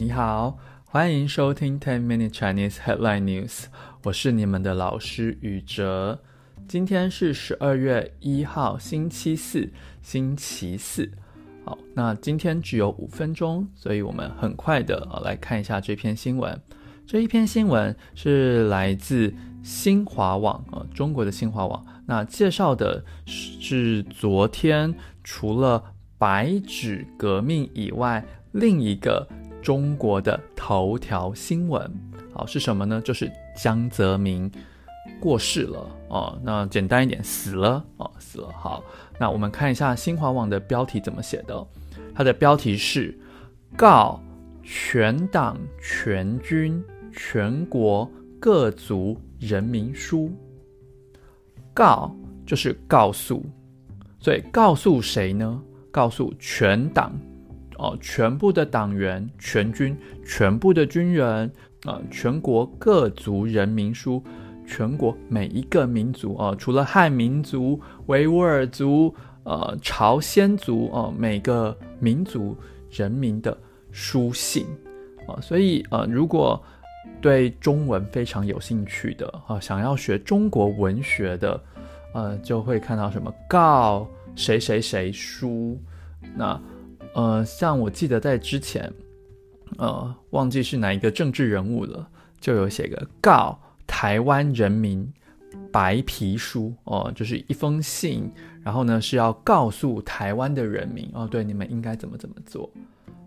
[0.00, 3.64] 你好，欢迎收听 Ten Minute Chinese Headline News，
[4.02, 6.18] 我是你们的老师宇哲。
[6.66, 11.12] 今天是十二月一号，星期四，星期四。
[11.66, 16.58] 好，那今天只有五分钟，所以我们很快的来看一下这篇新闻。
[17.06, 19.30] 这一篇新闻是来自
[19.62, 21.84] 新华网啊，中国的新华网。
[22.06, 29.28] 那介绍的是昨天除了白纸革命以外，另一个
[29.62, 31.90] 中国的头条新闻。
[32.32, 33.00] 好，是什么呢？
[33.04, 34.50] 就是江泽民
[35.20, 36.38] 过世了哦。
[36.42, 38.48] 那简单一点，死了哦，死了。
[38.52, 38.82] 好，
[39.18, 41.66] 那我们看一下新华网的标题怎么写的。
[42.14, 43.18] 它的标题是
[43.76, 44.20] “告
[44.62, 50.30] 全党全军全国各族人民书”。
[51.74, 52.14] 告
[52.44, 53.44] 就是告诉，
[54.18, 55.62] 所以告诉谁呢？
[55.90, 57.12] 告诉全党，
[57.80, 61.50] 哦，全部的党员、全军、全部的军人，
[61.84, 64.22] 啊、全国各族人民书，
[64.66, 72.54] 全国每一个民族，啊、除了汉民族、维吾尔族，呃，朝鲜族，啊、呃，每个民族
[72.90, 73.56] 人民的
[73.90, 74.66] 书信，
[75.26, 76.62] 啊、所以，呃，如果
[77.22, 81.58] 对中文非常有兴趣的，啊、想要学中国文学的，
[82.12, 84.06] 呃，就会看到什么告。
[84.36, 85.76] 谁谁谁书，
[86.36, 86.58] 那
[87.14, 88.92] 呃，像我记得在之前，
[89.78, 92.08] 呃，忘记是哪一个政治人物了，
[92.40, 95.12] 就有写个告台湾人民
[95.72, 98.30] 白皮书哦、就是一封信，
[98.62, 102.70] 然后呢是要告诉台湾的人民哦，对，你们应该怎么怎么做。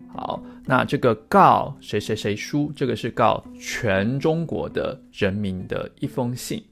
[0.08, 6.62] 好，那这个告谁谁谁书，这个是告全中国的人民的一封信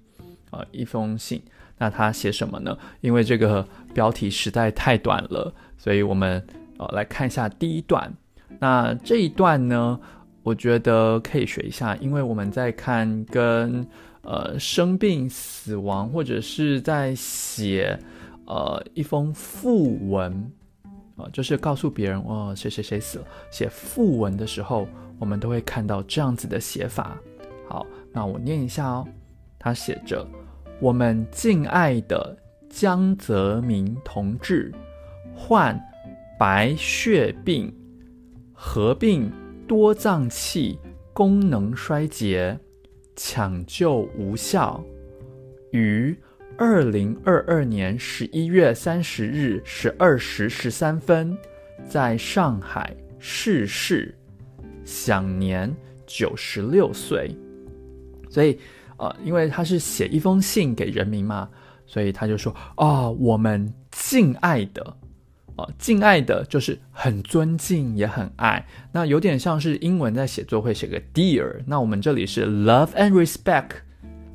[0.51, 1.43] 啊、呃，一封信。
[1.77, 2.79] 那他写什么呢？
[3.01, 6.41] 因为这个标题实在太短了，所以我们
[6.83, 8.13] 呃来看一下第一段。
[8.59, 9.99] 那这一段呢，
[10.43, 13.87] 我觉得可以学一下，因为我们在看跟
[14.23, 17.99] 呃生病、死亡，或者是在写
[18.47, 20.53] 呃一封訃文、
[21.17, 24.87] 呃，就是告诉别人哦谁谁谁死了，写訃文的时候，
[25.19, 27.17] 我们都会看到这样子的写法。
[27.69, 29.07] 好，那我念一下哦，
[29.59, 30.27] 他写着。
[30.81, 32.37] 我们敬爱的
[32.69, 34.73] 江泽民同志
[35.33, 35.81] 患
[36.43, 37.73] 白血病，
[38.53, 39.31] 合并
[39.69, 40.77] 多脏器
[41.13, 42.59] 功能衰竭，
[43.15, 44.85] 抢救无效，
[45.71, 46.19] 于
[46.59, 51.39] 二零二二年十一月三十日十二时十三分
[51.89, 54.13] 在上海逝世，
[54.85, 55.73] 享年
[56.09, 57.31] 九十六岁。
[58.29, 58.59] 所以。
[58.99, 61.49] 呃，因为他是写一封信给人民嘛，
[61.87, 64.97] 所以他就说：“哦，我们敬爱的，
[65.57, 73.71] 呃，敬爱的就是很尊敬也很爱，那有点像是英文在写作会写个 dear，那我们这里是 love and respect，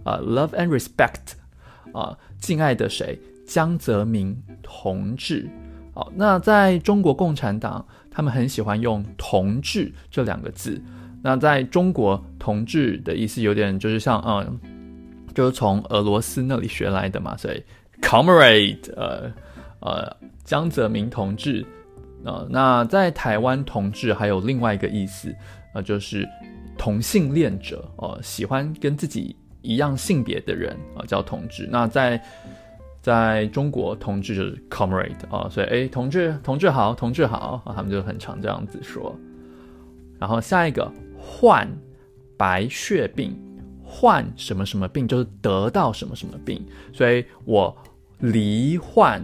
[0.03, 1.33] 啊、，love and respect，
[1.93, 3.19] 啊、敬爱的谁？
[3.47, 5.49] 江泽民同志。
[5.93, 10.81] 好、那在中国共产党，他们很喜欢用同志这两个字。”
[11.23, 14.59] 那在中国，同志的意思有点就是像，嗯，
[15.33, 17.63] 就是从俄罗斯那里学来的嘛，所以
[18.01, 19.33] comrade，呃，
[19.79, 21.65] 呃，江泽民同志，
[22.23, 25.33] 呃，那在台湾同志还有另外一个意思，
[25.73, 26.27] 呃，就是
[26.77, 31.67] 同性恋者，呃，喜欢跟自己一样性别的人，啊、呃，叫同志。
[31.71, 32.21] 那在
[33.01, 39.15] 在中国，同志就是 comrade，啊、呃，所以哎，同志，同志好，同志好，啊，他们就很常这样子说。
[40.19, 40.91] 然后下一个。
[41.19, 41.67] 患
[42.37, 43.35] 白血病，
[43.83, 46.63] 患什么什么病，就是得到什么什么病，
[46.93, 47.75] 所以我
[48.19, 49.21] 罹患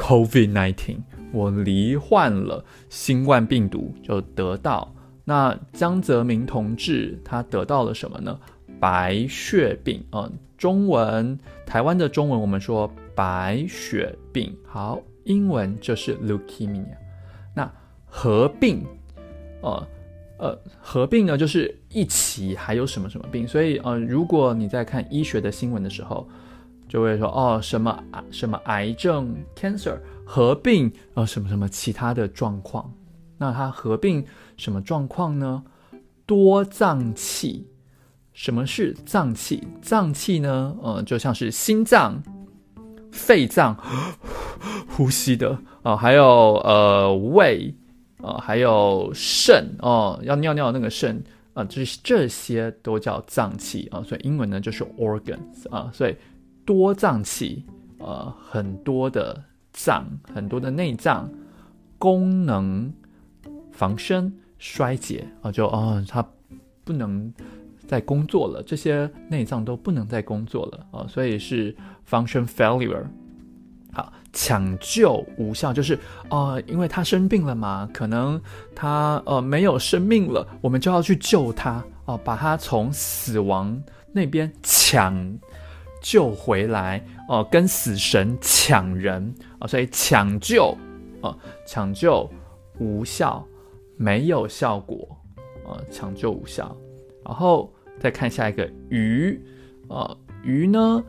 [0.00, 0.96] COVID-19，
[1.30, 4.90] 我罹患了新冠病毒，就得到。
[5.24, 8.40] 那江泽民同志他得到了什么呢？
[8.80, 16.82] 白血病，嗯，中文台湾的中文我们说白血病，好，英文就是 leukemia。
[17.54, 17.70] 那
[18.06, 18.82] 合并，
[19.60, 19.86] 呃。
[20.38, 26.26] 呃，合并呢，就是一起还有什么什么病，所以呃，如果你在看医学的新闻的时候，
[26.90, 28.02] 就会说哦，什么
[28.32, 32.92] 什么癌症 cancer 合并呃什么什么其他的状况，
[33.38, 34.22] 那它合并
[34.56, 35.62] 什么状况呢？
[36.26, 37.64] 多脏器，
[38.32, 39.62] 什么是脏器？
[39.80, 42.20] 脏器呢，呃，就像是心脏、
[43.12, 43.74] 肺脏、
[44.90, 45.52] 呼吸的
[45.82, 47.72] 啊、呃，还有呃胃。
[48.22, 51.16] 啊、呃，还有肾哦、呃，要尿尿的那个肾
[51.54, 56.14] 啊，这、呃、这些都叫脏器啊、呃，所以英文呢就是 organs 啊、呃，所以
[56.70, 57.64] 多脏器，
[57.98, 61.28] 呃，很多的脏，很多的内脏，
[61.98, 62.92] 功能
[63.72, 66.24] 防身衰竭啊，就哦，他
[66.84, 67.34] 不能
[67.88, 71.74] 再工作了，这些内脏都不能再工作了啊，所以是
[72.08, 73.02] function failure。
[73.92, 78.40] 好，抢救无效就是呃，因为他生病了嘛，可能
[78.76, 83.82] 他呃没有生命了，我们就要去救他哦、把他从死亡
[84.12, 85.36] 那边抢
[86.00, 90.76] 救回来哦、跟死神抢人啊、所以抢救
[91.20, 91.36] 啊、
[91.66, 92.28] 抢救
[92.78, 93.46] 无效，
[93.96, 95.16] 没有效果
[95.66, 96.76] 啊、抢救无效。
[97.24, 99.40] 然后再看下一个于
[99.88, 101.04] 啊，于、呢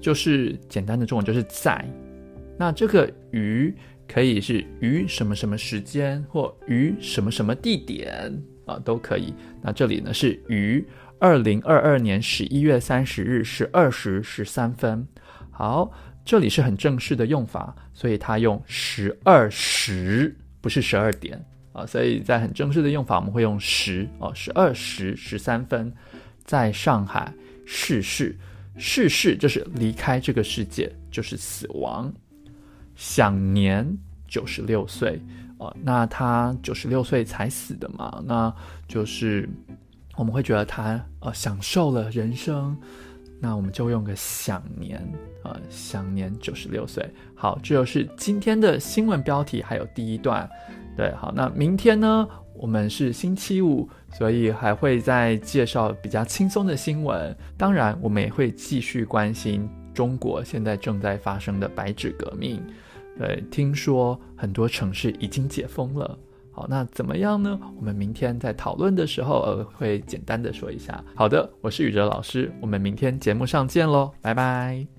[0.00, 1.84] 就是简单的中文就是在。
[2.56, 3.74] 那这个于
[4.08, 8.32] 可以是于什么什么时间，或于什么什么地点
[8.64, 9.34] 啊，都可以。
[9.60, 10.82] 那这里呢是于
[11.18, 15.06] 二零二二年十一月三十日十二时十三分。
[15.50, 15.90] 好，
[16.24, 21.42] 这里是很正式的用法，所以它用十二时，不是十二点
[21.72, 21.86] 啊。
[21.86, 25.92] 所以在很正式的用法，我们会用十哦，十二时十三分，
[26.44, 27.32] 在上海
[27.64, 28.36] 逝世，
[28.76, 32.12] 逝世就是离开这个世界，就是死亡。
[32.94, 33.86] 享年
[34.28, 35.20] 九十六岁
[35.58, 38.54] 哦，那他九十六岁才死的嘛，那
[38.88, 39.48] 就是
[40.16, 42.76] 我们会觉得他呃享受了人生，
[43.38, 45.06] 那我们就用个享年、
[45.44, 47.06] 呃，享年九十六岁。
[47.34, 50.48] 好，这就是今天的新闻标题，还有第一段。
[50.96, 57.36] 对，好，那明天呢，我们是星期五，所以还会再介绍比较轻松的新闻。
[57.58, 62.62] 当然，我们也会继续关心中国现在正在发生的白纸革命。
[63.18, 66.18] 对，听说很多城市已经解封了。
[66.56, 67.60] 好，那怎么样呢？
[67.76, 71.04] 我们明天在讨论的时候，呃，会简单的说一下。
[71.14, 74.95] 好的，我是宇哲老师，我们明天节目上见喽，拜拜。